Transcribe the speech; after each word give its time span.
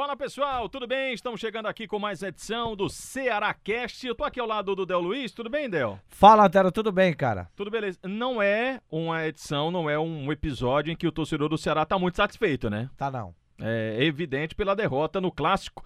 Fala 0.00 0.16
pessoal, 0.16 0.66
tudo 0.66 0.86
bem? 0.86 1.12
Estamos 1.12 1.38
chegando 1.38 1.66
aqui 1.66 1.86
com 1.86 1.98
mais 1.98 2.22
edição 2.22 2.74
do 2.74 2.88
Ceará 2.88 3.52
Cast. 3.52 4.06
Eu 4.06 4.14
tô 4.14 4.24
aqui 4.24 4.40
ao 4.40 4.46
lado 4.46 4.74
do 4.74 4.86
Del 4.86 4.98
Luiz, 4.98 5.30
tudo 5.30 5.50
bem, 5.50 5.68
Del? 5.68 6.00
Fala, 6.08 6.46
Antero, 6.46 6.72
tudo 6.72 6.90
bem, 6.90 7.12
cara? 7.12 7.50
Tudo 7.54 7.70
beleza. 7.70 7.98
Não 8.04 8.40
é 8.40 8.80
uma 8.90 9.26
edição, 9.26 9.70
não 9.70 9.90
é 9.90 9.98
um 9.98 10.32
episódio 10.32 10.90
em 10.90 10.96
que 10.96 11.06
o 11.06 11.12
torcedor 11.12 11.50
do 11.50 11.58
Ceará 11.58 11.84
tá 11.84 11.98
muito 11.98 12.16
satisfeito, 12.16 12.70
né? 12.70 12.88
Tá 12.96 13.10
não. 13.10 13.34
É 13.60 14.02
evidente 14.02 14.54
pela 14.54 14.74
derrota 14.74 15.20
no 15.20 15.30
clássico. 15.30 15.84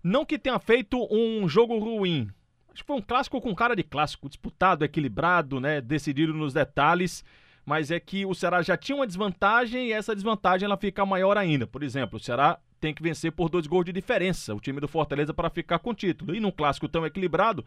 Não 0.00 0.24
que 0.24 0.38
tenha 0.38 0.60
feito 0.60 1.08
um 1.10 1.48
jogo 1.48 1.76
ruim. 1.76 2.30
Acho 2.72 2.84
que 2.84 2.86
foi 2.86 2.98
um 2.98 3.02
clássico 3.02 3.40
com 3.40 3.52
cara 3.52 3.74
de 3.74 3.82
clássico, 3.82 4.28
disputado, 4.28 4.84
equilibrado, 4.84 5.58
né? 5.58 5.80
Decidido 5.80 6.32
nos 6.32 6.54
detalhes 6.54 7.24
mas 7.66 7.90
é 7.90 8.00
que 8.00 8.24
o 8.26 8.34
Ceará 8.34 8.62
já 8.62 8.76
tinha 8.76 8.96
uma 8.96 9.06
desvantagem 9.06 9.88
e 9.88 9.92
essa 9.92 10.14
desvantagem 10.14 10.66
ela 10.66 10.76
fica 10.76 11.06
maior 11.06 11.36
ainda. 11.36 11.66
Por 11.68 11.82
exemplo, 11.84 12.16
o 12.16 12.20
Ceará 12.20 12.58
tem 12.80 12.94
que 12.94 13.02
vencer 13.02 13.30
por 13.32 13.48
dois 13.48 13.66
gols 13.66 13.84
de 13.84 13.92
diferença, 13.92 14.54
o 14.54 14.60
time 14.60 14.80
do 14.80 14.88
Fortaleza, 14.88 15.34
para 15.34 15.50
ficar 15.50 15.78
com 15.78 15.90
o 15.90 15.94
título. 15.94 16.34
E 16.34 16.40
num 16.40 16.50
clássico 16.50 16.88
tão 16.88 17.04
equilibrado, 17.04 17.64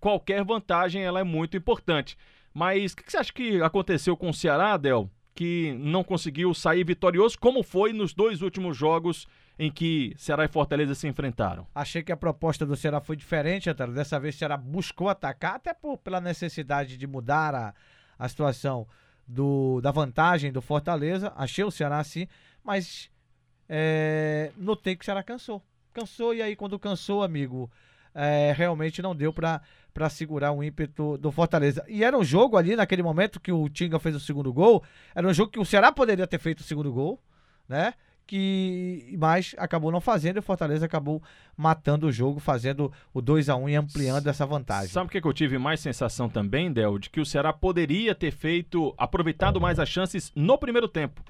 qualquer 0.00 0.42
vantagem 0.44 1.02
ela 1.02 1.20
é 1.20 1.24
muito 1.24 1.56
importante. 1.56 2.16
Mas 2.52 2.92
o 2.92 2.96
que, 2.96 3.04
que 3.04 3.12
você 3.12 3.18
acha 3.18 3.32
que 3.32 3.60
aconteceu 3.62 4.16
com 4.16 4.30
o 4.30 4.34
Ceará, 4.34 4.74
Adel, 4.74 5.10
que 5.34 5.76
não 5.80 6.04
conseguiu 6.04 6.54
sair 6.54 6.84
vitorioso, 6.84 7.38
como 7.38 7.62
foi 7.62 7.92
nos 7.92 8.14
dois 8.14 8.40
últimos 8.40 8.76
jogos 8.76 9.26
em 9.58 9.70
que 9.70 10.14
Ceará 10.16 10.44
e 10.44 10.48
Fortaleza 10.48 10.94
se 10.94 11.08
enfrentaram? 11.08 11.66
Achei 11.74 12.02
que 12.02 12.12
a 12.12 12.16
proposta 12.16 12.64
do 12.64 12.76
Ceará 12.76 13.00
foi 13.00 13.16
diferente, 13.16 13.68
Antônio. 13.68 13.94
Dessa 13.94 14.18
vez 14.18 14.34
o 14.34 14.38
Ceará 14.38 14.56
buscou 14.56 15.08
atacar, 15.08 15.56
até 15.56 15.74
por, 15.74 15.98
pela 15.98 16.20
necessidade 16.20 16.96
de 16.96 17.06
mudar 17.06 17.54
a, 17.54 17.74
a 18.18 18.28
situação 18.28 18.86
do, 19.26 19.80
da 19.80 19.90
vantagem 19.90 20.52
do 20.52 20.62
Fortaleza. 20.62 21.32
Achei 21.36 21.64
o 21.64 21.70
Ceará 21.70 21.98
assim, 21.98 22.28
mas 22.62 23.10
é, 23.68 24.50
notei 24.56 24.96
que 24.96 25.02
o 25.02 25.04
Ceará 25.04 25.22
cansou. 25.22 25.62
Cansou, 25.92 26.34
e 26.34 26.42
aí 26.42 26.56
quando 26.56 26.78
cansou, 26.78 27.22
amigo, 27.22 27.70
é, 28.14 28.52
realmente 28.56 29.02
não 29.02 29.14
deu 29.14 29.32
para 29.32 29.60
para 29.94 30.10
segurar 30.10 30.50
o 30.50 30.62
ímpeto 30.62 31.16
do 31.16 31.30
Fortaleza. 31.30 31.84
E 31.86 32.02
era 32.02 32.18
um 32.18 32.24
jogo 32.24 32.56
ali, 32.56 32.74
naquele 32.74 33.00
momento 33.00 33.38
que 33.38 33.52
o 33.52 33.68
Tinga 33.68 34.00
fez 34.00 34.16
o 34.16 34.20
segundo 34.20 34.52
gol, 34.52 34.82
era 35.14 35.26
um 35.26 35.32
jogo 35.32 35.52
que 35.52 35.60
o 35.60 35.64
Ceará 35.64 35.92
poderia 35.92 36.26
ter 36.26 36.40
feito 36.40 36.58
o 36.58 36.64
segundo 36.64 36.92
gol, 36.92 37.22
né? 37.68 37.94
Que 38.26 39.14
mas 39.16 39.54
acabou 39.56 39.92
não 39.92 40.00
fazendo 40.00 40.36
e 40.36 40.38
o 40.40 40.42
Fortaleza 40.42 40.84
acabou 40.84 41.22
matando 41.56 42.08
o 42.08 42.12
jogo, 42.12 42.40
fazendo 42.40 42.92
o 43.12 43.22
2 43.22 43.48
a 43.48 43.54
1 43.54 43.68
e 43.68 43.76
ampliando 43.76 44.26
essa 44.26 44.44
vantagem. 44.44 44.88
Sabe 44.88 45.06
o 45.06 45.10
que, 45.10 45.20
que 45.20 45.28
eu 45.28 45.32
tive 45.32 45.58
mais 45.58 45.78
sensação 45.78 46.28
também, 46.28 46.72
Del? 46.72 46.98
De 46.98 47.08
que 47.08 47.20
o 47.20 47.26
Ceará 47.26 47.52
poderia 47.52 48.16
ter 48.16 48.32
feito, 48.32 48.92
aproveitado 48.98 49.60
mais 49.60 49.78
as 49.78 49.88
chances 49.88 50.32
no 50.34 50.58
primeiro 50.58 50.88
tempo. 50.88 51.22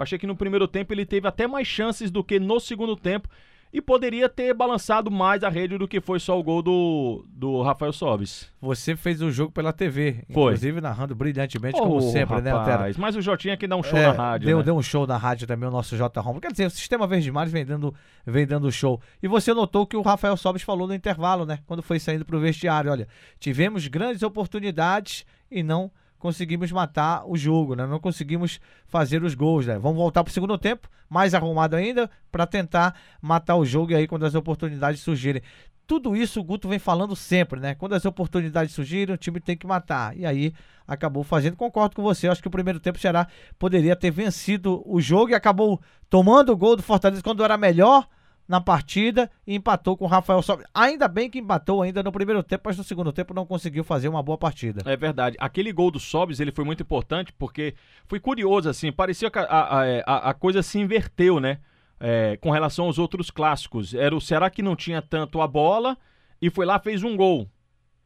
Eu 0.00 0.04
achei 0.04 0.18
que 0.18 0.26
no 0.26 0.34
primeiro 0.34 0.66
tempo 0.66 0.94
ele 0.94 1.04
teve 1.04 1.28
até 1.28 1.46
mais 1.46 1.68
chances 1.68 2.10
do 2.10 2.24
que 2.24 2.40
no 2.40 2.58
segundo 2.58 2.96
tempo 2.96 3.28
e 3.70 3.82
poderia 3.82 4.30
ter 4.30 4.54
balançado 4.54 5.10
mais 5.10 5.44
a 5.44 5.50
rede 5.50 5.76
do 5.76 5.86
que 5.86 6.00
foi 6.00 6.18
só 6.18 6.40
o 6.40 6.42
gol 6.42 6.62
do, 6.62 7.26
do 7.28 7.60
Rafael 7.60 7.92
Sobis. 7.92 8.50
Você 8.62 8.96
fez 8.96 9.20
o 9.20 9.30
jogo 9.30 9.52
pela 9.52 9.74
TV, 9.74 10.24
foi. 10.32 10.54
inclusive 10.54 10.80
narrando 10.80 11.14
brilhantemente, 11.14 11.78
oh, 11.78 11.82
como 11.82 12.00
sempre, 12.00 12.40
né, 12.40 12.50
rapaz, 12.50 12.66
né, 12.66 12.74
Otero? 12.76 12.94
Mas 12.98 13.14
o 13.14 13.20
Jotinha 13.20 13.58
que 13.58 13.66
dá 13.66 13.76
um 13.76 13.82
show 13.82 13.98
é, 13.98 14.06
na 14.06 14.12
rádio. 14.12 14.46
Deu, 14.46 14.58
né? 14.58 14.64
deu 14.64 14.74
um 14.74 14.82
show 14.82 15.06
na 15.06 15.18
rádio 15.18 15.46
também, 15.46 15.68
o 15.68 15.72
nosso 15.72 15.94
J. 15.94 16.18
Romo. 16.18 16.40
Quer 16.40 16.50
dizer, 16.50 16.64
o 16.64 16.70
Sistema 16.70 17.06
Verde 17.06 17.30
Mares 17.30 17.52
vem 17.52 17.66
dando, 17.66 17.94
vem 18.26 18.46
dando 18.46 18.72
show. 18.72 18.98
E 19.22 19.28
você 19.28 19.52
notou 19.52 19.86
que 19.86 19.98
o 19.98 20.02
Rafael 20.02 20.36
Sobis 20.38 20.62
falou 20.62 20.88
no 20.88 20.94
intervalo, 20.94 21.44
né? 21.44 21.58
Quando 21.66 21.82
foi 21.82 22.00
saindo 22.00 22.24
pro 22.24 22.40
vestiário: 22.40 22.90
olha, 22.90 23.06
tivemos 23.38 23.86
grandes 23.86 24.22
oportunidades 24.22 25.26
e 25.50 25.62
não 25.62 25.92
conseguimos 26.20 26.70
matar 26.70 27.24
o 27.26 27.36
jogo, 27.36 27.74
né? 27.74 27.86
Não 27.86 27.98
conseguimos 27.98 28.60
fazer 28.86 29.24
os 29.24 29.34
gols, 29.34 29.66
né? 29.66 29.78
Vamos 29.78 29.96
voltar 29.96 30.22
para 30.22 30.30
o 30.30 30.32
segundo 30.32 30.56
tempo, 30.56 30.88
mais 31.08 31.34
arrumado 31.34 31.74
ainda, 31.74 32.08
para 32.30 32.46
tentar 32.46 32.94
matar 33.20 33.56
o 33.56 33.64
jogo 33.64 33.90
e 33.90 33.94
aí 33.96 34.06
quando 34.06 34.24
as 34.24 34.34
oportunidades 34.36 35.00
surgirem. 35.00 35.42
Tudo 35.86 36.14
isso 36.14 36.38
o 36.38 36.44
Guto 36.44 36.68
vem 36.68 36.78
falando 36.78 37.16
sempre, 37.16 37.58
né? 37.58 37.74
Quando 37.74 37.94
as 37.94 38.04
oportunidades 38.04 38.72
surgirem, 38.72 39.14
o 39.14 39.18
time 39.18 39.40
tem 39.40 39.56
que 39.56 39.66
matar. 39.66 40.16
E 40.16 40.24
aí 40.24 40.52
acabou 40.86 41.24
fazendo. 41.24 41.56
Concordo 41.56 41.96
com 41.96 42.02
você. 42.02 42.28
Acho 42.28 42.40
que 42.40 42.46
o 42.46 42.50
primeiro 42.50 42.78
tempo 42.78 42.96
o 42.96 43.26
poderia 43.58 43.96
ter 43.96 44.12
vencido 44.12 44.84
o 44.86 45.00
jogo 45.00 45.30
e 45.30 45.34
acabou 45.34 45.80
tomando 46.08 46.52
o 46.52 46.56
gol 46.56 46.76
do 46.76 46.82
Fortaleza 46.82 47.22
quando 47.22 47.42
era 47.42 47.56
melhor 47.56 48.06
na 48.50 48.60
partida 48.60 49.30
e 49.46 49.54
empatou 49.54 49.96
com 49.96 50.06
o 50.06 50.08
Rafael 50.08 50.42
Sobres. 50.42 50.66
Ainda 50.74 51.06
bem 51.06 51.30
que 51.30 51.38
empatou 51.38 51.82
ainda 51.82 52.02
no 52.02 52.10
primeiro 52.10 52.42
tempo, 52.42 52.64
mas 52.64 52.76
no 52.76 52.82
segundo 52.82 53.12
tempo 53.12 53.32
não 53.32 53.46
conseguiu 53.46 53.84
fazer 53.84 54.08
uma 54.08 54.24
boa 54.24 54.36
partida. 54.36 54.82
É 54.90 54.96
verdade. 54.96 55.36
Aquele 55.38 55.72
gol 55.72 55.88
do 55.88 56.00
Sobres, 56.00 56.40
ele 56.40 56.50
foi 56.50 56.64
muito 56.64 56.82
importante 56.82 57.32
porque 57.32 57.76
foi 58.08 58.18
curioso, 58.18 58.68
assim, 58.68 58.90
parecia 58.90 59.30
que 59.30 59.38
a, 59.38 59.44
a, 59.44 59.82
a, 60.00 60.30
a 60.30 60.34
coisa 60.34 60.64
se 60.64 60.80
inverteu, 60.80 61.38
né? 61.38 61.60
É, 62.00 62.38
com 62.38 62.50
relação 62.50 62.86
aos 62.86 62.98
outros 62.98 63.30
clássicos. 63.30 63.94
Era 63.94 64.16
o 64.16 64.20
Será 64.20 64.50
que 64.50 64.62
não 64.62 64.74
tinha 64.74 65.00
tanto 65.00 65.40
a 65.40 65.46
bola 65.46 65.96
e 66.42 66.50
foi 66.50 66.66
lá 66.66 66.80
fez 66.80 67.04
um 67.04 67.16
gol. 67.16 67.48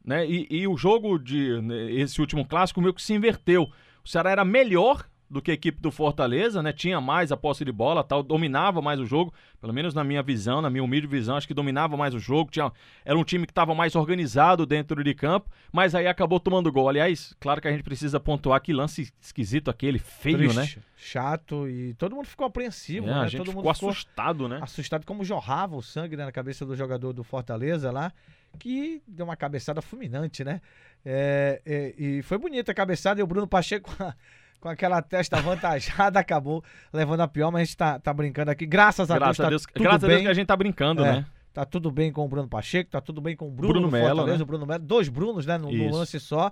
Né? 0.05 0.27
E, 0.27 0.45
e 0.51 0.67
o 0.67 0.77
jogo 0.77 1.17
de 1.17 1.59
né, 1.59 1.91
esse 1.91 2.21
último 2.21 2.45
clássico 2.45 2.81
meio 2.81 2.93
que 2.93 3.01
se 3.01 3.15
inverteu. 3.15 3.63
O 4.03 4.07
Ceará 4.07 4.29
era 4.29 4.45
melhor 4.45 5.07
do 5.29 5.41
que 5.41 5.51
a 5.51 5.53
equipe 5.53 5.81
do 5.81 5.91
Fortaleza, 5.91 6.61
né? 6.61 6.71
Tinha 6.71 7.01
mais 7.01 7.31
a 7.31 7.37
posse 7.37 7.65
de 7.65 7.71
bola, 7.71 8.03
tal, 8.03 8.21
dominava 8.21 8.81
mais 8.81 8.99
o 8.99 9.05
jogo, 9.05 9.33
pelo 9.59 9.73
menos 9.73 9.93
na 9.93 10.03
minha 10.03 10.21
visão, 10.21 10.61
na 10.61 10.69
minha 10.69 10.83
humilde 10.83 11.07
visão, 11.07 11.35
acho 11.35 11.47
que 11.47 11.53
dominava 11.53 11.97
mais 11.97 12.13
o 12.13 12.19
jogo, 12.19 12.51
tinha, 12.51 12.71
era 13.03 13.17
um 13.17 13.23
time 13.23 13.45
que 13.45 13.51
estava 13.51 13.73
mais 13.73 13.95
organizado 13.95 14.65
dentro 14.65 15.03
de 15.03 15.13
campo, 15.13 15.49
mas 15.71 15.95
aí 15.95 16.07
acabou 16.07 16.39
tomando 16.39 16.71
gol. 16.71 16.87
Aliás, 16.87 17.35
claro 17.39 17.59
que 17.59 17.67
a 17.67 17.71
gente 17.71 17.83
precisa 17.83 18.19
pontuar 18.19 18.61
que 18.61 18.71
lance 18.71 19.11
esquisito 19.19 19.69
aquele, 19.69 19.99
feio, 19.99 20.37
né? 20.37 20.53
Triste, 20.53 20.77
né? 20.77 20.83
Chato 20.95 21.67
e 21.67 21.93
todo 21.95 22.15
mundo 22.15 22.27
ficou 22.27 22.45
apreensivo, 22.45 23.07
é, 23.07 23.13
né? 23.13 23.19
A 23.21 23.27
gente 23.27 23.37
todo 23.37 23.47
ficou 23.47 23.63
mundo 23.63 23.71
assustado, 23.71 24.47
né? 24.47 24.59
Assustado 24.61 25.05
como 25.05 25.23
jorrava 25.23 25.75
o 25.75 25.81
sangue 25.81 26.15
né, 26.15 26.25
na 26.25 26.31
cabeça 26.31 26.65
do 26.65 26.75
jogador 26.75 27.13
do 27.13 27.23
Fortaleza 27.23 27.91
lá, 27.91 28.13
que 28.59 29.01
deu 29.07 29.25
uma 29.25 29.35
cabeçada 29.35 29.81
fulminante, 29.81 30.43
né? 30.43 30.61
É, 31.03 31.61
é, 31.65 31.93
e 31.97 32.21
foi 32.23 32.37
bonita 32.37 32.71
a 32.71 32.75
cabeçada 32.75 33.19
e 33.19 33.23
o 33.23 33.27
Bruno 33.27 33.47
Pacheco 33.47 33.91
com 34.59 34.69
aquela 34.69 35.01
testa 35.01 35.37
avantajada, 35.37 36.19
acabou 36.19 36.63
levando 36.91 37.21
a 37.21 37.27
pior, 37.27 37.51
mas 37.51 37.61
a 37.61 37.65
gente 37.65 37.77
tá, 37.77 37.99
tá 37.99 38.13
brincando 38.13 38.51
aqui. 38.51 38.65
Graças 38.65 39.09
a 39.11 39.15
graças 39.15 39.37
Deus, 39.37 39.45
a 39.45 39.49
Deus, 39.49 39.63
tá 39.63 39.71
tudo 39.73 39.83
graças 39.83 40.01
bem. 40.01 40.09
a 40.09 40.13
Deus 40.13 40.21
que 40.23 40.27
a 40.31 40.33
gente 40.33 40.47
tá 40.47 40.55
brincando, 40.55 41.05
é, 41.05 41.13
né? 41.13 41.25
Tá 41.53 41.63
tudo 41.63 41.89
bem 41.89 42.11
com 42.11 42.25
o 42.25 42.27
Bruno 42.27 42.49
Pacheco, 42.49 42.91
tá 42.91 42.99
tudo 42.99 43.21
bem 43.21 43.35
com 43.35 43.47
o 43.47 43.51
Bruno, 43.51 43.73
Bruno 43.73 43.91
Melo, 43.91 44.25
né? 44.25 44.35
o 44.35 44.45
Bruno 44.45 44.65
Melo, 44.65 44.83
dois 44.83 45.07
Brunos, 45.07 45.45
né, 45.45 45.57
no, 45.57 45.71
no, 45.71 45.95
lance 45.95 46.19
só. 46.19 46.51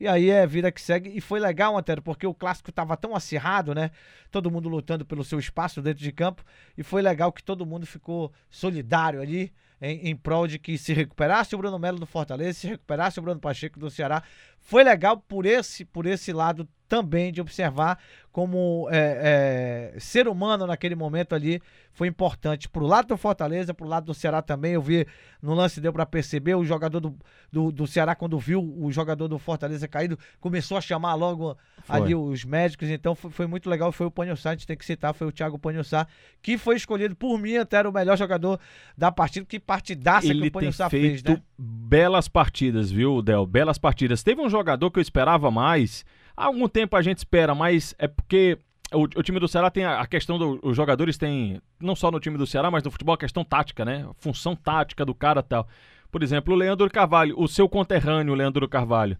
E 0.00 0.08
aí 0.08 0.30
é 0.30 0.46
vida 0.46 0.72
que 0.72 0.80
segue. 0.80 1.10
E 1.14 1.20
foi 1.20 1.38
legal, 1.38 1.76
Antero, 1.76 2.00
porque 2.00 2.26
o 2.26 2.32
clássico 2.32 2.72
tava 2.72 2.96
tão 2.96 3.14
acirrado, 3.14 3.74
né? 3.74 3.90
Todo 4.30 4.50
mundo 4.50 4.66
lutando 4.66 5.04
pelo 5.04 5.22
seu 5.22 5.38
espaço 5.38 5.82
dentro 5.82 6.02
de 6.02 6.10
campo. 6.10 6.42
E 6.74 6.82
foi 6.82 7.02
legal 7.02 7.30
que 7.30 7.42
todo 7.42 7.66
mundo 7.66 7.86
ficou 7.86 8.32
solidário 8.48 9.20
ali 9.20 9.52
em, 9.78 10.08
em 10.08 10.16
prol 10.16 10.46
de 10.46 10.58
que 10.58 10.78
se 10.78 10.94
recuperasse 10.94 11.54
o 11.54 11.58
Bruno 11.58 11.78
Melo 11.78 11.98
do 11.98 12.06
Fortaleza, 12.06 12.60
se 12.60 12.66
recuperasse 12.66 13.18
o 13.18 13.22
Bruno 13.22 13.40
Pacheco 13.40 13.78
do 13.78 13.90
Ceará. 13.90 14.22
Foi 14.58 14.82
legal 14.82 15.18
por 15.18 15.44
esse, 15.44 15.84
por 15.84 16.06
esse 16.06 16.32
lado 16.32 16.66
também 16.90 17.32
de 17.32 17.40
observar 17.40 18.00
como 18.32 18.88
é, 18.90 19.92
é, 19.94 20.00
ser 20.00 20.26
humano 20.26 20.66
naquele 20.66 20.96
momento 20.96 21.34
ali 21.34 21.62
foi 21.92 22.08
importante 22.08 22.68
pro 22.68 22.84
lado 22.84 23.08
do 23.08 23.16
Fortaleza, 23.16 23.72
pro 23.72 23.86
lado 23.86 24.06
do 24.06 24.14
Ceará 24.14 24.42
também. 24.42 24.72
Eu 24.72 24.82
vi 24.82 25.06
no 25.40 25.54
lance 25.54 25.80
deu 25.80 25.92
para 25.92 26.04
perceber 26.04 26.56
o 26.56 26.64
jogador 26.64 26.98
do, 26.98 27.16
do, 27.50 27.70
do, 27.70 27.86
Ceará 27.86 28.14
quando 28.14 28.38
viu 28.38 28.60
o 28.60 28.90
jogador 28.90 29.28
do 29.28 29.38
Fortaleza 29.38 29.86
caído 29.86 30.18
começou 30.40 30.76
a 30.76 30.80
chamar 30.80 31.14
logo 31.14 31.56
foi. 31.84 31.96
ali 31.96 32.14
os 32.14 32.44
médicos. 32.44 32.88
Então 32.88 33.14
foi, 33.14 33.30
foi 33.30 33.46
muito 33.46 33.70
legal. 33.70 33.92
Foi 33.92 34.06
o 34.06 34.10
Panhossá, 34.10 34.50
a 34.50 34.52
gente 34.54 34.66
tem 34.66 34.76
que 34.76 34.84
citar, 34.84 35.14
foi 35.14 35.28
o 35.28 35.32
Thiago 35.32 35.58
Panhossá 35.58 36.06
que 36.42 36.58
foi 36.58 36.74
escolhido 36.74 37.14
por 37.14 37.38
mim 37.38 37.56
até 37.56 37.76
era 37.76 37.88
o 37.88 37.92
melhor 37.92 38.16
jogador 38.16 38.58
da 38.98 39.12
partida. 39.12 39.46
Que 39.46 39.60
partidaça 39.60 40.26
Ele 40.26 40.42
que 40.42 40.48
o 40.48 40.52
Panhossá 40.52 40.90
fez, 40.90 41.22
né? 41.22 41.40
Belas 41.56 42.26
partidas, 42.26 42.90
viu, 42.90 43.22
Del? 43.22 43.46
Belas 43.46 43.78
partidas. 43.78 44.22
Teve 44.22 44.40
um 44.40 44.48
jogador 44.48 44.90
que 44.90 44.98
eu 44.98 45.02
esperava 45.02 45.50
mais. 45.50 46.04
Há 46.40 46.46
algum 46.46 46.66
tempo 46.66 46.96
a 46.96 47.02
gente 47.02 47.18
espera, 47.18 47.54
mas 47.54 47.94
é 47.98 48.08
porque 48.08 48.56
o, 48.94 49.02
o, 49.02 49.22
time 49.22 49.38
do 49.38 49.46
Ceará 49.46 49.70
tem 49.70 49.84
a, 49.84 50.00
a 50.00 50.06
questão 50.06 50.38
dos 50.38 50.74
jogadores 50.74 51.18
tem 51.18 51.60
não 51.78 51.94
só 51.94 52.10
no 52.10 52.18
time 52.18 52.38
do 52.38 52.46
Ceará, 52.46 52.70
mas 52.70 52.82
no 52.82 52.90
futebol 52.90 53.14
a 53.14 53.18
questão 53.18 53.44
tática, 53.44 53.84
né? 53.84 54.06
A 54.08 54.14
função 54.14 54.56
tática 54.56 55.04
do 55.04 55.14
cara 55.14 55.42
tal. 55.42 55.68
Por 56.10 56.22
exemplo, 56.22 56.54
o 56.54 56.56
Leandro 56.56 56.88
Carvalho, 56.90 57.38
o 57.38 57.46
seu 57.46 57.68
conterrâneo 57.68 58.34
Leandro 58.34 58.66
Carvalho. 58.66 59.18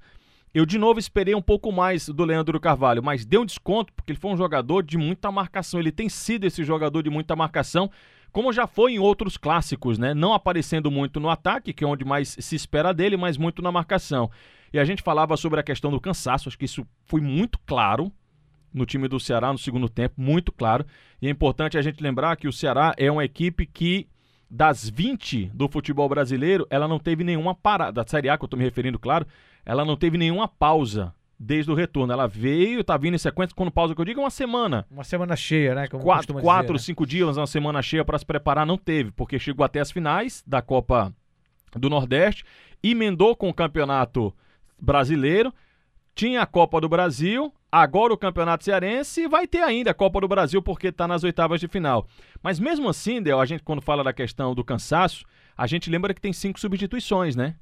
Eu 0.55 0.64
de 0.64 0.78
novo 0.78 0.99
esperei 0.99 1.34
um 1.34 1.43
pouco 1.43 1.70
mais 1.70 2.08
do 2.08 2.25
Leandro 2.25 2.58
Carvalho, 2.58 3.02
mas 3.02 3.26
deu 3.26 3.43
um 3.43 3.46
desconto 3.46 3.93
porque 3.93 4.12
ele 4.12 4.19
foi 4.19 4.31
um 4.31 4.37
jogador 4.38 4.82
de 4.82 4.96
muita 4.96 5.31
marcação. 5.31 5.78
Ele 5.78 5.93
tem 5.93 6.08
sido 6.08 6.46
esse 6.46 6.64
jogador 6.64 7.02
de 7.02 7.11
muita 7.11 7.37
marcação, 7.37 7.90
como 8.32 8.53
já 8.53 8.67
foi 8.67 8.93
em 8.93 8.99
outros 8.99 9.37
clássicos, 9.37 9.99
né? 9.99 10.15
Não 10.15 10.32
aparecendo 10.32 10.91
muito 10.91 11.19
no 11.21 11.29
ataque, 11.29 11.73
que 11.73 11.85
é 11.85 11.87
onde 11.87 12.05
mais 12.05 12.37
se 12.38 12.56
espera 12.56 12.93
dele, 12.93 13.17
mas 13.17 13.37
muito 13.37 13.62
na 13.62 13.73
marcação. 13.73 14.31
E 14.73 14.79
a 14.79 14.85
gente 14.85 15.03
falava 15.03 15.37
sobre 15.37 15.61
a 15.61 15.62
questão 15.62 15.91
do 15.91 16.00
cansaço, 16.00 16.49
acho 16.49 16.59
que 16.59 16.65
isso 16.65 16.87
foi 17.05 17.21
muito 17.21 17.59
claro 17.67 18.12
no 18.73 18.87
time 18.87 19.09
do 19.09 19.19
Ceará 19.19 19.53
no 19.53 19.59
segundo 19.59 19.88
tempo, 19.88 20.15
muito 20.17 20.53
claro. 20.53 20.87
E 21.21 21.27
é 21.27 21.31
importante 21.31 21.77
a 21.77 21.82
gente 21.82 22.03
lembrar 22.03 22.37
que 22.37 22.47
o 22.47 22.53
Ceará 22.53 22.94
é 22.97 23.11
uma 23.11 23.25
equipe 23.25 23.67
que, 23.67 24.09
das 24.49 24.88
20 24.88 25.47
do 25.47 25.69
futebol 25.69 26.09
brasileiro, 26.09 26.67
ela 26.71 26.87
não 26.87 26.99
teve 26.99 27.25
nenhuma 27.25 27.55
parada. 27.55 27.93
Da 27.93 28.09
Série 28.09 28.29
A, 28.29 28.38
que 28.38 28.44
eu 28.44 28.47
estou 28.47 28.59
me 28.59 28.65
referindo, 28.65 28.99
claro, 28.99 29.26
ela 29.65 29.85
não 29.85 29.97
teve 29.97 30.17
nenhuma 30.17 30.47
pausa 30.47 31.12
desde 31.42 31.70
o 31.70 31.75
retorno. 31.75 32.12
Ela 32.12 32.28
veio, 32.28 32.84
tá 32.84 32.98
vindo 32.98 33.14
em 33.14 33.19
sequência, 33.19 33.56
quando 33.56 33.70
pausa 33.70 33.94
que 33.94 34.00
eu 34.00 34.04
digo, 34.04 34.20
uma 34.20 34.28
semana. 34.28 34.87
Uma 34.90 35.04
semana 35.04 35.34
cheia, 35.34 35.75
né? 35.75 35.88
Como 35.88 36.02
quatro, 36.02 36.34
quatro 36.34 36.75
dizer, 36.75 36.82
né? 36.82 36.87
cinco 36.87 37.06
dias, 37.06 37.38
uma 37.38 37.46
semana 37.46 37.81
cheia 37.81 38.04
para 38.04 38.19
se 38.19 38.26
preparar, 38.26 38.66
não 38.66 38.76
teve, 38.76 39.10
porque 39.12 39.38
chegou 39.38 39.64
até 39.64 39.81
as 39.81 39.90
finais 39.90 40.44
da 40.46 40.60
Copa 40.60 41.14
do 41.75 41.88
Nordeste, 41.88 42.44
emendou 42.82 43.34
com 43.34 43.48
o 43.48 43.54
Campeonato 43.54 44.34
Brasileiro, 44.78 45.54
tinha 46.14 46.42
a 46.42 46.46
Copa 46.46 46.78
do 46.78 46.88
Brasil, 46.88 47.54
agora 47.72 48.12
o 48.12 48.19
Campeonato 48.19 48.64
Cearense 48.64 49.22
e 49.22 49.28
vai 49.28 49.46
ter 49.46 49.62
ainda 49.62 49.92
a 49.92 49.94
Copa 49.94 50.20
do 50.20 50.28
Brasil 50.28 50.60
porque 50.60 50.88
está 50.88 51.08
nas 51.08 51.25
oitavas 51.25 51.58
de 51.60 51.69
final. 51.69 52.06
Mas 52.42 52.58
mesmo 52.58 52.88
assim, 52.88 53.22
Del, 53.22 53.40
a 53.40 53.46
gente 53.46 53.62
quando 53.62 53.81
fala 53.81 54.04
da 54.04 54.12
questão 54.12 54.54
do 54.54 54.64
cansaço, 54.64 55.25
a 55.56 55.66
gente 55.66 55.88
lembra 55.88 56.12
que 56.12 56.20
tem 56.20 56.32
cinco 56.32 56.60
substituições, 56.60 57.34
né? 57.34 57.54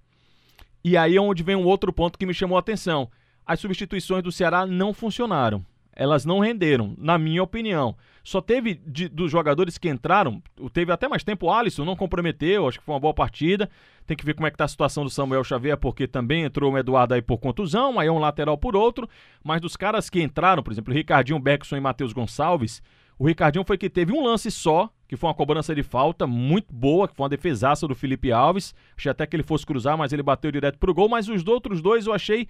E 0.82 0.96
aí 0.96 1.16
é 1.16 1.20
onde 1.20 1.42
vem 1.42 1.54
um 1.54 1.66
outro 1.66 1.92
ponto 1.92 2.18
que 2.18 2.26
me 2.26 2.34
chamou 2.34 2.56
a 2.56 2.60
atenção. 2.60 3.08
As 3.48 3.60
substituições 3.60 4.22
do 4.22 4.30
Ceará 4.30 4.66
não 4.66 4.92
funcionaram. 4.92 5.64
Elas 5.96 6.26
não 6.26 6.38
renderam, 6.38 6.94
na 6.98 7.16
minha 7.16 7.42
opinião. 7.42 7.96
Só 8.22 8.42
teve 8.42 8.74
de, 8.86 9.08
dos 9.08 9.30
jogadores 9.32 9.78
que 9.78 9.88
entraram, 9.88 10.42
teve 10.70 10.92
até 10.92 11.08
mais 11.08 11.24
tempo 11.24 11.46
o 11.46 11.50
Alisson, 11.50 11.86
não 11.86 11.96
comprometeu, 11.96 12.68
acho 12.68 12.78
que 12.78 12.84
foi 12.84 12.94
uma 12.94 13.00
boa 13.00 13.14
partida. 13.14 13.70
Tem 14.06 14.14
que 14.14 14.24
ver 14.24 14.34
como 14.34 14.46
é 14.46 14.50
que 14.50 14.56
tá 14.58 14.64
a 14.64 14.68
situação 14.68 15.02
do 15.02 15.08
Samuel 15.08 15.42
Xavier, 15.42 15.78
porque 15.78 16.06
também 16.06 16.44
entrou 16.44 16.70
o 16.70 16.78
Eduardo 16.78 17.14
aí 17.14 17.22
por 17.22 17.38
contusão, 17.38 17.98
aí 17.98 18.06
é 18.06 18.12
um 18.12 18.18
lateral 18.18 18.58
por 18.58 18.76
outro. 18.76 19.08
Mas 19.42 19.62
dos 19.62 19.78
caras 19.78 20.10
que 20.10 20.22
entraram, 20.22 20.62
por 20.62 20.74
exemplo, 20.74 20.92
Ricardinho 20.92 21.40
Beckson 21.40 21.78
e 21.78 21.80
Matheus 21.80 22.12
Gonçalves, 22.12 22.82
o 23.18 23.26
Ricardinho 23.26 23.64
foi 23.64 23.78
que 23.78 23.88
teve 23.88 24.12
um 24.12 24.22
lance 24.22 24.50
só, 24.50 24.90
que 25.08 25.16
foi 25.16 25.26
uma 25.26 25.34
cobrança 25.34 25.74
de 25.74 25.82
falta 25.82 26.26
muito 26.26 26.72
boa, 26.72 27.08
que 27.08 27.16
foi 27.16 27.24
uma 27.24 27.30
defesaça 27.30 27.88
do 27.88 27.94
Felipe 27.94 28.30
Alves. 28.30 28.74
Achei 28.96 29.10
até 29.10 29.26
que 29.26 29.34
ele 29.34 29.42
fosse 29.42 29.64
cruzar, 29.64 29.96
mas 29.96 30.12
ele 30.12 30.22
bateu 30.22 30.52
direto 30.52 30.78
pro 30.78 30.94
gol. 30.94 31.08
Mas 31.08 31.28
os 31.28 31.44
outros 31.46 31.80
dois 31.80 32.06
eu 32.06 32.12
achei 32.12 32.46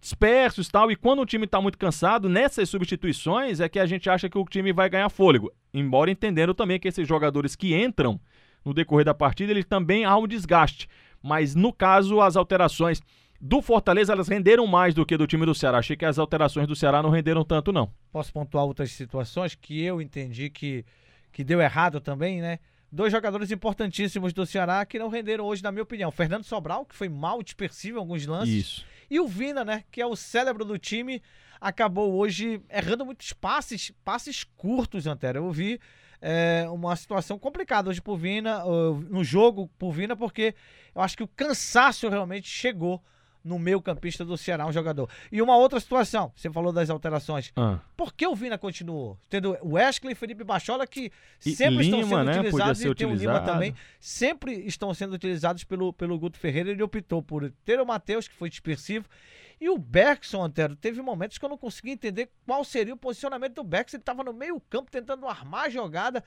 dispersos 0.00 0.68
tal. 0.68 0.90
E 0.90 0.96
quando 0.96 1.22
o 1.22 1.26
time 1.26 1.44
está 1.44 1.60
muito 1.60 1.78
cansado, 1.78 2.28
nessas 2.28 2.68
substituições 2.68 3.60
é 3.60 3.68
que 3.68 3.78
a 3.78 3.86
gente 3.86 4.08
acha 4.08 4.28
que 4.28 4.38
o 4.38 4.44
time 4.44 4.72
vai 4.72 4.88
ganhar 4.88 5.08
fôlego. 5.08 5.52
Embora 5.72 6.10
entendendo 6.10 6.54
também 6.54 6.78
que 6.78 6.88
esses 6.88 7.06
jogadores 7.06 7.56
que 7.56 7.74
entram 7.74 8.20
no 8.64 8.74
decorrer 8.74 9.04
da 9.04 9.14
partida, 9.14 9.52
eles 9.52 9.64
também 9.64 10.04
há 10.04 10.16
um 10.16 10.26
desgaste. 10.26 10.88
Mas 11.22 11.54
no 11.54 11.72
caso, 11.72 12.20
as 12.20 12.36
alterações 12.36 13.00
do 13.40 13.60
Fortaleza 13.60 14.12
elas 14.12 14.28
renderam 14.28 14.66
mais 14.66 14.94
do 14.94 15.04
que 15.04 15.16
do 15.16 15.26
time 15.26 15.46
do 15.46 15.54
Ceará. 15.54 15.78
Achei 15.78 15.96
que 15.96 16.04
as 16.04 16.18
alterações 16.18 16.66
do 16.66 16.74
Ceará 16.74 17.02
não 17.02 17.10
renderam 17.10 17.44
tanto, 17.44 17.72
não. 17.72 17.90
Posso 18.10 18.32
pontuar 18.32 18.64
outras 18.64 18.90
situações 18.92 19.54
que 19.54 19.82
eu 19.82 20.00
entendi 20.00 20.50
que, 20.50 20.84
que 21.32 21.44
deu 21.44 21.60
errado 21.60 22.00
também, 22.00 22.40
né? 22.40 22.58
Dois 22.90 23.12
jogadores 23.12 23.50
importantíssimos 23.50 24.32
do 24.32 24.46
Ceará 24.46 24.84
que 24.86 24.98
não 24.98 25.08
renderam 25.08 25.44
hoje, 25.44 25.62
na 25.62 25.70
minha 25.70 25.82
opinião. 25.82 26.10
Fernando 26.10 26.44
Sobral, 26.44 26.84
que 26.86 26.94
foi 26.94 27.08
mal 27.08 27.42
dispersivo 27.42 27.98
em 27.98 28.00
alguns 28.00 28.26
lances. 28.26 28.54
Isso. 28.54 28.84
E 29.10 29.20
o 29.20 29.26
Vina, 29.26 29.64
né? 29.64 29.84
Que 29.90 30.00
é 30.00 30.06
o 30.06 30.16
cérebro 30.16 30.64
do 30.64 30.78
time, 30.78 31.22
acabou 31.60 32.14
hoje 32.14 32.60
errando 32.70 33.04
muitos 33.04 33.32
passes, 33.32 33.92
passes 34.04 34.44
curtos, 34.44 35.06
Antero. 35.06 35.38
Eu 35.38 35.50
vi 35.50 35.80
é, 36.20 36.66
uma 36.70 36.94
situação 36.96 37.38
complicada 37.38 37.90
hoje 37.90 38.00
pro 38.00 38.16
Vina, 38.16 38.64
no 38.64 39.22
jogo 39.22 39.68
pro 39.78 39.90
Vina, 39.90 40.16
porque 40.16 40.54
eu 40.94 41.00
acho 41.00 41.16
que 41.16 41.22
o 41.22 41.28
cansaço 41.28 42.08
realmente 42.08 42.48
chegou 42.48 43.02
no 43.46 43.58
meio 43.58 43.80
campista 43.80 44.24
do 44.24 44.36
Ceará, 44.36 44.66
um 44.66 44.72
jogador. 44.72 45.08
E 45.30 45.40
uma 45.40 45.56
outra 45.56 45.78
situação, 45.78 46.32
você 46.34 46.50
falou 46.50 46.72
das 46.72 46.90
alterações. 46.90 47.52
Ah. 47.56 47.78
Por 47.96 48.12
que 48.12 48.26
o 48.26 48.34
Vina 48.34 48.58
continuou? 48.58 49.18
Tendo 49.30 49.56
o 49.62 49.74
Wesley 49.74 50.12
e 50.12 50.16
Felipe 50.16 50.42
Bachola, 50.42 50.86
que 50.86 51.12
e 51.44 51.54
sempre 51.54 51.84
Lima, 51.84 51.96
estão 51.96 52.08
sendo 52.08 52.24
né? 52.24 52.38
utilizados, 52.40 52.84
e 52.84 52.94
tem 52.94 53.06
o 53.06 53.14
Lima 53.14 53.40
também, 53.40 53.74
sempre 54.00 54.52
estão 54.66 54.92
sendo 54.92 55.14
utilizados 55.14 55.62
pelo, 55.64 55.92
pelo 55.92 56.18
Guto 56.18 56.38
Ferreira. 56.38 56.70
Ele 56.70 56.82
optou 56.82 57.22
por 57.22 57.50
ter 57.64 57.80
o 57.80 57.86
Matheus, 57.86 58.26
que 58.26 58.34
foi 58.34 58.50
dispersivo, 58.50 59.06
e 59.60 59.70
o 59.70 59.78
Bergson, 59.78 60.42
Antero, 60.42 60.76
teve 60.76 61.00
momentos 61.00 61.38
que 61.38 61.44
eu 61.44 61.48
não 61.48 61.56
conseguia 61.56 61.94
entender 61.94 62.28
qual 62.44 62.62
seria 62.62 62.92
o 62.92 62.96
posicionamento 62.96 63.54
do 63.54 63.64
Bergson. 63.64 63.96
Ele 63.96 64.02
estava 64.02 64.22
no 64.22 64.32
meio 64.32 64.60
campo 64.68 64.90
tentando 64.90 65.26
armar 65.26 65.64
a 65.64 65.70
jogada. 65.70 66.22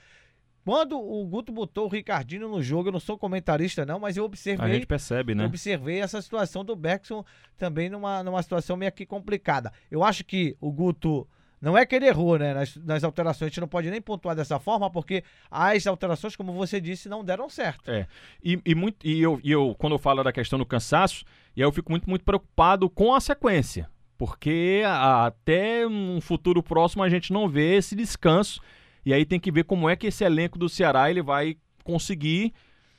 Quando 0.69 1.01
o 1.01 1.25
Guto 1.25 1.51
botou 1.51 1.85
o 1.85 1.87
Ricardinho 1.87 2.47
no 2.47 2.61
jogo, 2.61 2.89
eu 2.89 2.91
não 2.91 2.99
sou 2.99 3.17
comentarista 3.17 3.87
não, 3.87 3.99
mas 3.99 4.17
eu 4.17 4.23
observei. 4.23 4.69
A 4.69 4.71
gente 4.71 4.85
percebe, 4.85 5.33
né? 5.33 5.43
Observei 5.43 5.99
essa 5.99 6.21
situação 6.21 6.63
do 6.63 6.75
Beckson 6.75 7.25
também 7.57 7.89
numa, 7.89 8.21
numa 8.21 8.39
situação 8.43 8.77
meio 8.77 8.91
que 8.91 9.03
complicada. 9.03 9.73
Eu 9.89 10.03
acho 10.03 10.23
que 10.23 10.55
o 10.61 10.71
Guto. 10.71 11.27
Não 11.59 11.75
é 11.75 11.87
que 11.87 11.95
ele 11.95 12.05
errou, 12.05 12.37
né? 12.37 12.53
Nas, 12.53 12.75
nas, 12.75 13.03
alterações, 13.03 13.47
a 13.47 13.49
gente 13.49 13.59
não 13.59 13.67
pode 13.67 13.89
nem 13.89 13.99
pontuar 13.99 14.35
dessa 14.35 14.59
forma, 14.59 14.91
porque 14.91 15.23
as 15.49 15.87
alterações, 15.87 16.35
como 16.35 16.53
você 16.53 16.79
disse, 16.79 17.09
não 17.09 17.25
deram 17.25 17.49
certo. 17.49 17.89
É. 17.89 18.05
E, 18.43 18.61
e, 18.63 18.75
muito, 18.75 19.07
e, 19.07 19.19
eu, 19.19 19.41
e 19.43 19.51
eu, 19.51 19.75
quando 19.79 19.93
eu 19.93 19.99
falo 19.99 20.23
da 20.23 20.31
questão 20.31 20.59
do 20.59 20.67
cansaço, 20.67 21.25
e 21.57 21.61
eu 21.61 21.71
fico 21.71 21.91
muito, 21.91 22.07
muito 22.07 22.23
preocupado 22.23 22.87
com 22.91 23.11
a 23.11 23.19
sequência. 23.19 23.89
Porque 24.19 24.83
até 24.85 25.87
um 25.87 26.21
futuro 26.21 26.61
próximo 26.61 27.01
a 27.01 27.09
gente 27.09 27.33
não 27.33 27.49
vê 27.49 27.75
esse 27.77 27.95
descanso 27.95 28.61
e 29.05 29.13
aí 29.13 29.25
tem 29.25 29.39
que 29.39 29.51
ver 29.51 29.63
como 29.63 29.89
é 29.89 29.95
que 29.95 30.07
esse 30.07 30.23
elenco 30.23 30.57
do 30.57 30.69
Ceará 30.69 31.09
ele 31.09 31.21
vai 31.21 31.57
conseguir 31.83 32.53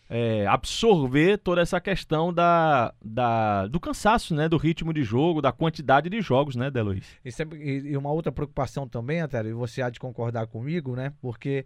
é, 0.08 0.44
absorver 0.49 1.38
toda 1.38 1.61
essa 1.61 1.81
questão 1.81 2.35
da, 2.35 2.93
da, 3.00 3.69
do 3.69 3.79
cansaço, 3.79 4.35
né? 4.35 4.49
Do 4.49 4.56
ritmo 4.56 4.93
de 4.93 5.05
jogo, 5.05 5.41
da 5.41 5.52
quantidade 5.52 6.11
de 6.11 6.20
jogos, 6.20 6.56
né, 6.56 6.69
Deluiz? 6.69 7.06
E, 7.25 7.91
e 7.91 7.97
uma 7.97 8.11
outra 8.11 8.32
preocupação 8.32 8.88
também, 8.88 9.20
Antero, 9.20 9.49
e 9.49 9.52
você 9.52 9.81
há 9.81 9.88
de 9.88 10.00
concordar 10.00 10.49
comigo, 10.49 10.97
né? 10.97 11.12
Porque 11.20 11.64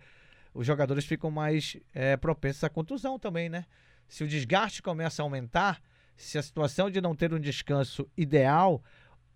os 0.52 0.66
jogadores 0.66 1.06
ficam 1.06 1.30
mais 1.30 1.78
é, 1.94 2.18
propensos 2.18 2.62
à 2.62 2.68
contusão 2.68 3.18
também, 3.18 3.48
né? 3.48 3.64
Se 4.06 4.22
o 4.22 4.28
desgaste 4.28 4.82
começa 4.82 5.22
a 5.22 5.24
aumentar, 5.24 5.80
se 6.14 6.36
a 6.36 6.42
situação 6.42 6.90
de 6.90 7.00
não 7.00 7.16
ter 7.16 7.32
um 7.32 7.40
descanso 7.40 8.06
ideal, 8.14 8.82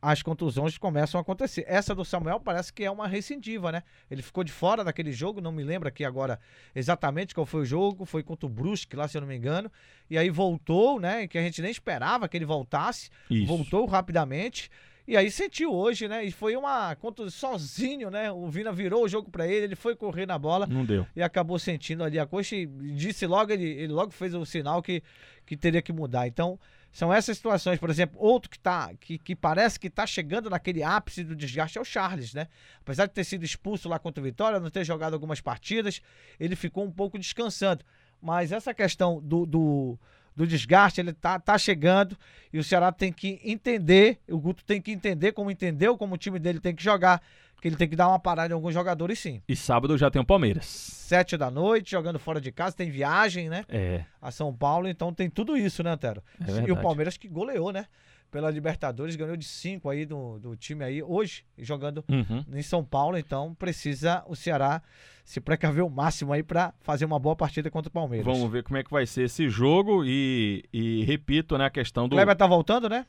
as 0.00 0.22
contusões 0.22 0.78
começam 0.78 1.18
a 1.18 1.22
acontecer. 1.22 1.64
Essa 1.66 1.94
do 1.94 2.04
Samuel 2.04 2.40
parece 2.40 2.72
que 2.72 2.84
é 2.84 2.90
uma 2.90 3.08
recidiva, 3.08 3.72
né? 3.72 3.82
Ele 4.10 4.22
ficou 4.22 4.44
de 4.44 4.52
fora 4.52 4.84
daquele 4.84 5.12
jogo, 5.12 5.40
não 5.40 5.52
me 5.52 5.64
lembro 5.64 5.88
aqui 5.88 6.04
agora 6.04 6.38
exatamente 6.74 7.34
qual 7.34 7.44
foi 7.44 7.62
o 7.62 7.64
jogo, 7.64 8.04
foi 8.04 8.22
contra 8.22 8.46
o 8.46 8.48
Brusque 8.48 8.96
lá, 8.96 9.08
se 9.08 9.16
eu 9.16 9.20
não 9.20 9.28
me 9.28 9.36
engano. 9.36 9.70
E 10.08 10.16
aí 10.16 10.30
voltou, 10.30 11.00
né? 11.00 11.26
Que 11.26 11.36
a 11.36 11.42
gente 11.42 11.60
nem 11.60 11.70
esperava 11.70 12.28
que 12.28 12.36
ele 12.36 12.44
voltasse. 12.44 13.10
Isso. 13.28 13.46
Voltou 13.46 13.86
rapidamente. 13.86 14.70
E 15.08 15.16
aí 15.16 15.30
sentiu 15.30 15.72
hoje, 15.72 16.06
né? 16.06 16.22
E 16.22 16.30
foi 16.30 16.54
uma 16.54 16.94
contusão 16.96 17.58
sozinho, 17.58 18.10
né? 18.10 18.30
O 18.30 18.46
Vina 18.48 18.70
virou 18.70 19.04
o 19.04 19.08
jogo 19.08 19.30
para 19.30 19.48
ele, 19.48 19.64
ele 19.64 19.74
foi 19.74 19.96
correr 19.96 20.26
na 20.26 20.38
bola. 20.38 20.66
Não 20.66 20.84
deu. 20.84 21.06
E 21.16 21.22
acabou 21.22 21.58
sentindo 21.58 22.04
ali 22.04 22.18
a 22.18 22.26
coxa 22.26 22.54
e 22.54 22.66
disse 22.66 23.26
logo, 23.26 23.50
ele, 23.50 23.64
ele 23.64 23.92
logo 23.92 24.12
fez 24.12 24.34
o 24.34 24.44
sinal 24.44 24.82
que, 24.82 25.02
que 25.46 25.56
teria 25.56 25.80
que 25.80 25.94
mudar. 25.94 26.28
Então, 26.28 26.60
são 26.98 27.14
essas 27.14 27.36
situações, 27.36 27.78
por 27.78 27.90
exemplo, 27.90 28.20
outro 28.20 28.50
que 28.50 28.58
tá 28.58 28.90
que, 28.98 29.18
que 29.18 29.36
parece 29.36 29.78
que 29.78 29.86
está 29.86 30.04
chegando 30.04 30.50
naquele 30.50 30.82
ápice 30.82 31.22
do 31.22 31.36
desgaste 31.36 31.78
é 31.78 31.80
o 31.80 31.84
Charles, 31.84 32.34
né? 32.34 32.48
Apesar 32.80 33.06
de 33.06 33.12
ter 33.12 33.22
sido 33.22 33.44
expulso 33.44 33.88
lá 33.88 34.00
contra 34.00 34.20
o 34.20 34.24
Vitória, 34.24 34.58
não 34.58 34.68
ter 34.68 34.84
jogado 34.84 35.14
algumas 35.14 35.40
partidas, 35.40 36.02
ele 36.40 36.56
ficou 36.56 36.84
um 36.84 36.90
pouco 36.90 37.16
descansando. 37.16 37.84
Mas 38.20 38.50
essa 38.50 38.74
questão 38.74 39.20
do, 39.20 39.46
do, 39.46 39.96
do 40.34 40.44
desgaste, 40.44 41.00
ele 41.00 41.12
tá, 41.12 41.38
tá 41.38 41.56
chegando 41.56 42.18
e 42.52 42.58
o 42.58 42.64
Ceará 42.64 42.90
tem 42.90 43.12
que 43.12 43.40
entender, 43.44 44.18
o 44.28 44.36
Guto 44.40 44.64
tem 44.64 44.82
que 44.82 44.90
entender 44.90 45.30
como 45.30 45.52
entendeu, 45.52 45.96
como 45.96 46.16
o 46.16 46.18
time 46.18 46.40
dele 46.40 46.58
tem 46.58 46.74
que 46.74 46.82
jogar 46.82 47.22
que 47.60 47.68
ele 47.68 47.76
tem 47.76 47.88
que 47.88 47.96
dar 47.96 48.08
uma 48.08 48.18
parada 48.18 48.52
em 48.52 48.54
alguns 48.54 48.74
jogadores, 48.74 49.18
sim. 49.18 49.42
E 49.48 49.56
sábado 49.56 49.96
já 49.98 50.10
tem 50.10 50.20
o 50.20 50.24
Palmeiras. 50.24 50.64
Sete 50.64 51.36
da 51.36 51.50
noite, 51.50 51.92
jogando 51.92 52.18
fora 52.18 52.40
de 52.40 52.52
casa, 52.52 52.76
tem 52.76 52.90
viagem, 52.90 53.48
né? 53.48 53.64
É. 53.68 54.04
A 54.20 54.30
São 54.30 54.54
Paulo, 54.54 54.88
então 54.88 55.12
tem 55.12 55.28
tudo 55.28 55.56
isso, 55.56 55.82
né, 55.82 55.90
Antero? 55.90 56.22
É 56.40 56.68
e 56.68 56.72
o 56.72 56.76
Palmeiras 56.76 57.16
que 57.16 57.28
goleou, 57.28 57.72
né? 57.72 57.86
Pela 58.30 58.50
Libertadores, 58.50 59.16
ganhou 59.16 59.38
de 59.38 59.46
cinco 59.46 59.88
aí 59.88 60.04
do, 60.04 60.38
do 60.38 60.54
time 60.54 60.84
aí, 60.84 61.02
hoje, 61.02 61.44
jogando 61.56 62.04
uhum. 62.10 62.44
em 62.52 62.62
São 62.62 62.84
Paulo, 62.84 63.16
então 63.16 63.54
precisa 63.54 64.22
o 64.26 64.36
Ceará 64.36 64.82
se 65.24 65.40
precaver 65.40 65.82
o 65.82 65.88
máximo 65.88 66.34
aí 66.34 66.42
para 66.42 66.74
fazer 66.80 67.06
uma 67.06 67.18
boa 67.18 67.34
partida 67.34 67.70
contra 67.70 67.88
o 67.88 67.92
Palmeiras. 67.92 68.26
Vamos 68.26 68.50
ver 68.50 68.62
como 68.62 68.76
é 68.76 68.84
que 68.84 68.90
vai 68.90 69.06
ser 69.06 69.22
esse 69.24 69.48
jogo 69.48 70.04
e, 70.04 70.62
e 70.70 71.04
repito, 71.04 71.56
né, 71.56 71.64
a 71.64 71.70
questão 71.70 72.06
do... 72.06 72.16
Kleber 72.16 72.36
tá 72.36 72.46
voltando, 72.46 72.86
né? 72.88 73.06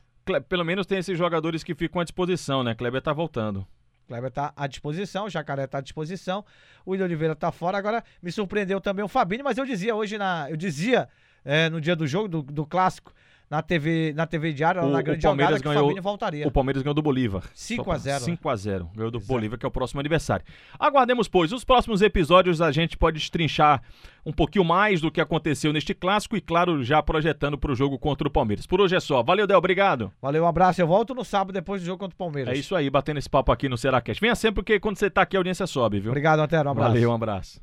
Pelo 0.48 0.64
menos 0.64 0.86
tem 0.86 0.98
esses 0.98 1.18
jogadores 1.18 1.62
que 1.62 1.74
ficam 1.74 2.00
à 2.00 2.04
disposição, 2.04 2.62
né? 2.64 2.74
Kleber 2.74 3.02
tá 3.02 3.12
voltando. 3.12 3.66
Kleber 4.10 4.28
está 4.28 4.52
à 4.56 4.66
disposição, 4.66 5.26
o 5.26 5.30
Jacaré 5.30 5.64
está 5.64 5.78
à 5.78 5.80
disposição, 5.80 6.44
o 6.84 6.90
William 6.90 7.04
Oliveira 7.04 7.34
está 7.34 7.52
fora. 7.52 7.78
Agora 7.78 8.02
me 8.20 8.32
surpreendeu 8.32 8.80
também 8.80 9.04
o 9.04 9.08
Fabinho, 9.08 9.44
mas 9.44 9.56
eu 9.56 9.64
dizia 9.64 9.94
hoje 9.94 10.18
na. 10.18 10.50
Eu 10.50 10.56
dizia 10.56 11.08
é, 11.44 11.70
no 11.70 11.80
dia 11.80 11.94
do 11.94 12.08
jogo, 12.08 12.26
do, 12.26 12.42
do 12.42 12.66
clássico, 12.66 13.14
na 13.50 13.60
TV, 13.62 14.12
na 14.14 14.26
TV 14.26 14.52
Diário, 14.52 14.80
o, 14.84 14.90
na 14.90 15.02
grande 15.02 15.18
o 15.18 15.22
Palmeiras 15.22 15.58
jogada, 15.58 15.74
ganhou, 15.74 15.98
o 15.98 16.00
voltaria. 16.00 16.46
O 16.46 16.52
Palmeiras 16.52 16.84
ganhou 16.84 16.94
do 16.94 17.02
Bolívar. 17.02 17.42
5 17.52 17.90
a 17.90 17.98
0 17.98 18.24
5 18.24 18.48
a 18.48 18.56
0 18.56 18.90
Ganhou 18.94 19.10
do 19.10 19.18
Exato. 19.18 19.32
Bolívar, 19.32 19.58
que 19.58 19.66
é 19.66 19.68
o 19.68 19.72
próximo 19.72 19.98
aniversário. 19.98 20.46
Aguardemos, 20.78 21.26
pois. 21.26 21.52
Os 21.52 21.64
próximos 21.64 22.00
episódios 22.00 22.62
a 22.62 22.70
gente 22.70 22.96
pode 22.96 23.18
destrinchar 23.18 23.82
um 24.24 24.32
pouquinho 24.32 24.64
mais 24.64 25.00
do 25.00 25.10
que 25.10 25.20
aconteceu 25.20 25.72
neste 25.72 25.92
clássico 25.94 26.36
e, 26.36 26.40
claro, 26.40 26.84
já 26.84 27.02
projetando 27.02 27.58
para 27.58 27.72
o 27.72 27.74
jogo 27.74 27.98
contra 27.98 28.28
o 28.28 28.30
Palmeiras. 28.30 28.66
Por 28.66 28.80
hoje 28.80 28.94
é 28.94 29.00
só. 29.00 29.20
Valeu, 29.20 29.48
Del. 29.48 29.58
Obrigado. 29.58 30.12
Valeu, 30.22 30.44
um 30.44 30.46
abraço. 30.46 30.80
Eu 30.80 30.86
volto 30.86 31.12
no 31.12 31.24
sábado 31.24 31.52
depois 31.52 31.82
do 31.82 31.86
jogo 31.86 31.98
contra 31.98 32.14
o 32.14 32.18
Palmeiras. 32.18 32.54
É 32.54 32.56
isso 32.56 32.76
aí, 32.76 32.88
batendo 32.88 33.18
esse 33.18 33.28
papo 33.28 33.50
aqui 33.50 33.68
no 33.68 33.76
Seracast. 33.76 34.20
Venha 34.20 34.36
sempre, 34.36 34.62
porque 34.62 34.78
quando 34.78 34.96
você 34.96 35.06
está 35.06 35.22
aqui 35.22 35.36
a 35.36 35.40
audiência 35.40 35.66
sobe, 35.66 35.98
viu? 35.98 36.12
Obrigado, 36.12 36.38
Antero. 36.38 36.68
Um 36.68 36.72
abraço. 36.72 36.92
Valeu, 36.92 37.10
um 37.10 37.14
abraço. 37.14 37.60